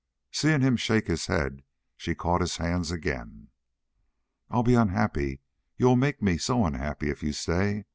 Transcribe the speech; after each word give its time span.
Seeing 0.31 0.61
him 0.61 0.77
shake 0.77 1.05
his 1.05 1.27
head, 1.27 1.61
she 1.95 2.15
caught 2.15 2.41
his 2.41 2.57
hands 2.57 2.89
again. 2.89 3.49
"I'll 4.49 4.63
be 4.63 4.73
unhappy. 4.73 5.41
You'll 5.77 5.95
make 5.95 6.23
me 6.23 6.39
so 6.39 6.65
unhappy 6.65 7.11
if 7.11 7.21
you 7.21 7.33
stay. 7.33 7.85